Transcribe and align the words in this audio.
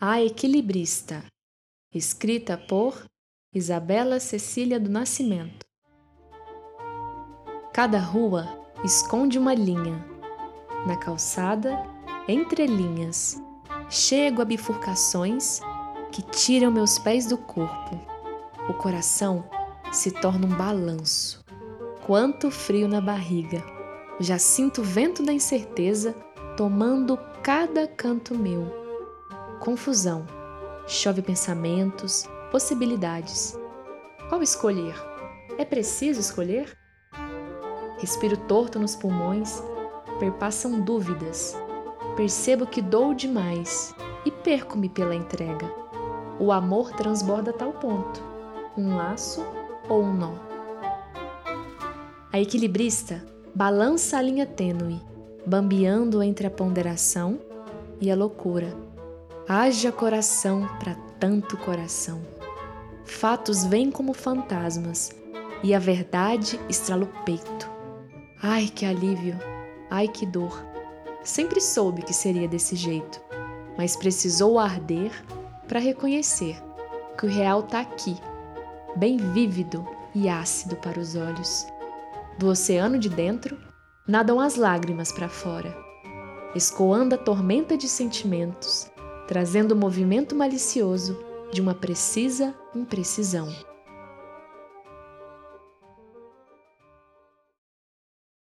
A 0.00 0.22
Equilibrista, 0.22 1.24
escrita 1.92 2.56
por 2.56 3.04
Isabela 3.52 4.20
Cecília 4.20 4.78
do 4.78 4.88
Nascimento. 4.88 5.66
Cada 7.74 7.98
rua 7.98 8.46
esconde 8.84 9.40
uma 9.40 9.54
linha. 9.54 10.06
Na 10.86 10.96
calçada, 10.96 11.82
entre 12.28 12.64
linhas, 12.68 13.42
chego 13.90 14.40
a 14.40 14.44
bifurcações 14.44 15.58
que 16.12 16.22
tiram 16.22 16.70
meus 16.70 16.96
pés 17.00 17.26
do 17.26 17.36
corpo. 17.36 18.00
O 18.68 18.74
coração 18.74 19.50
se 19.90 20.12
torna 20.12 20.46
um 20.46 20.56
balanço. 20.56 21.44
Quanto 22.06 22.52
frio 22.52 22.86
na 22.86 23.00
barriga! 23.00 23.64
Já 24.20 24.38
sinto 24.38 24.80
o 24.80 24.84
vento 24.84 25.24
da 25.24 25.32
incerteza 25.32 26.12
tomando 26.56 27.18
cada 27.42 27.88
canto 27.88 28.38
meu 28.38 28.87
confusão. 29.58 30.24
Chove 30.86 31.20
pensamentos, 31.20 32.26
possibilidades. 32.50 33.58
Qual 34.28 34.42
escolher? 34.42 34.94
É 35.58 35.64
preciso 35.64 36.20
escolher? 36.20 36.76
Respiro 37.98 38.36
torto 38.36 38.78
nos 38.78 38.96
pulmões, 38.96 39.62
perpassam 40.18 40.80
dúvidas. 40.80 41.56
Percebo 42.16 42.66
que 42.66 42.80
dou 42.80 43.12
demais 43.12 43.94
e 44.24 44.30
perco-me 44.30 44.88
pela 44.88 45.14
entrega. 45.14 45.70
O 46.40 46.52
amor 46.52 46.92
transborda 46.92 47.50
a 47.50 47.54
tal 47.54 47.72
ponto: 47.72 48.22
um 48.76 48.96
laço 48.96 49.44
ou 49.88 50.02
um 50.02 50.14
nó. 50.14 50.32
A 52.32 52.40
equilibrista 52.40 53.24
balança 53.54 54.18
a 54.18 54.22
linha 54.22 54.46
tênue, 54.46 55.00
bambeando 55.44 56.22
entre 56.22 56.46
a 56.46 56.50
ponderação 56.50 57.40
e 58.00 58.10
a 58.10 58.16
loucura 58.16 58.87
Haja 59.50 59.90
coração 59.90 60.68
para 60.78 60.94
tanto 61.18 61.56
coração. 61.56 62.20
Fatos 63.06 63.64
vêm 63.64 63.90
como 63.90 64.12
fantasmas 64.12 65.10
e 65.62 65.74
a 65.74 65.78
verdade 65.78 66.60
estrala 66.68 67.04
o 67.04 67.24
peito. 67.24 67.70
Ai, 68.42 68.66
que 68.66 68.84
alívio! 68.84 69.38
Ai, 69.88 70.06
que 70.06 70.26
dor! 70.26 70.62
Sempre 71.24 71.62
soube 71.62 72.02
que 72.02 72.12
seria 72.12 72.46
desse 72.46 72.76
jeito, 72.76 73.22
mas 73.78 73.96
precisou 73.96 74.58
arder 74.58 75.10
para 75.66 75.80
reconhecer 75.80 76.62
que 77.16 77.24
o 77.24 77.30
real 77.30 77.62
tá 77.62 77.80
aqui, 77.80 78.18
bem 78.96 79.16
vívido 79.16 79.82
e 80.14 80.28
ácido 80.28 80.76
para 80.76 81.00
os 81.00 81.16
olhos. 81.16 81.66
Do 82.38 82.48
oceano 82.48 82.98
de 82.98 83.08
dentro 83.08 83.58
nadam 84.06 84.40
as 84.40 84.56
lágrimas 84.56 85.10
para 85.10 85.30
fora, 85.30 85.74
escoando 86.54 87.14
a 87.14 87.18
tormenta 87.18 87.78
de 87.78 87.88
sentimentos 87.88 88.90
trazendo 89.28 89.72
o 89.72 89.76
movimento 89.76 90.34
malicioso 90.34 91.16
de 91.52 91.60
uma 91.60 91.74
precisa 91.74 92.54
imprecisão. 92.74 93.54